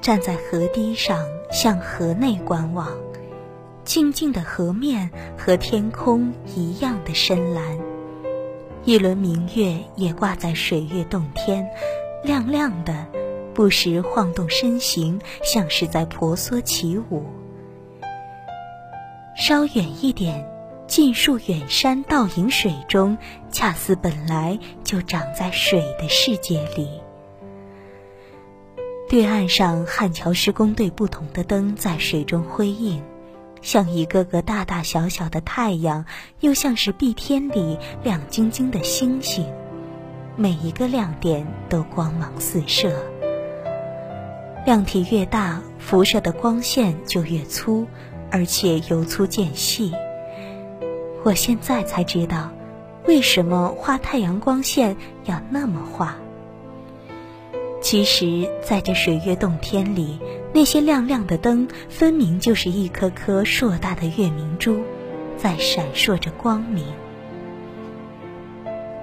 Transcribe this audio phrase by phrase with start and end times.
[0.00, 2.88] 站在河堤上，向河内观望，
[3.84, 7.78] 静静的河面和天空一样的深蓝，
[8.84, 11.68] 一轮明月也挂在水月洞天，
[12.24, 13.06] 亮亮的，
[13.52, 17.26] 不时晃动身形，像是在婆娑起舞。
[19.36, 20.50] 稍远一点，
[20.86, 23.18] 尽数远山倒影水中，
[23.52, 26.88] 恰似本来就长在水的世界里。
[29.10, 33.02] 对岸上汉桥施工队不同的灯在水中辉映，
[33.60, 36.04] 像一个个大大小小的太阳，
[36.38, 39.44] 又像是碧天里亮晶晶的星星。
[40.36, 43.04] 每一个亮点都光芒四射。
[44.64, 47.88] 亮体越大，辐射的光线就越粗，
[48.30, 49.92] 而且由粗渐细。
[51.24, 52.52] 我现在才知道，
[53.08, 56.16] 为什么画太阳光线要那么画。
[57.90, 60.20] 其实，在这水月洞天里，
[60.54, 64.80] 那些亮亮的灯，分明就是一颗颗硕大的月明珠，
[65.36, 66.84] 在闪烁着光明。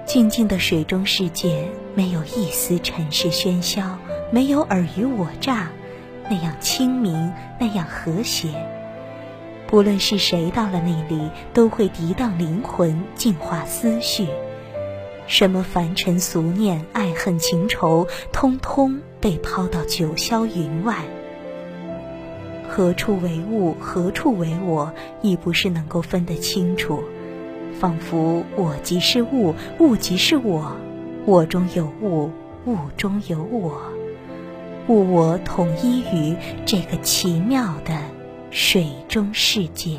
[0.06, 3.98] 静静的水中世界，没有一丝尘世喧嚣，
[4.30, 5.68] 没有尔虞我诈，
[6.30, 8.48] 那样清明，那样和谐。
[9.66, 14.26] 不论是谁到了那里，都会涤荡灵魂，净化思绪。
[15.28, 21.04] 什么凡尘俗念、爱恨情仇，通通被抛到九霄云外。
[22.66, 24.90] 何处为物，何处为我，
[25.20, 27.04] 已不是能够分得清楚。
[27.78, 30.74] 仿佛我即是物，物即是我，
[31.26, 32.30] 我中有物，
[32.64, 33.82] 物中有我，
[34.88, 36.34] 物我统一于
[36.64, 37.94] 这个奇妙的
[38.50, 39.98] 水中世界。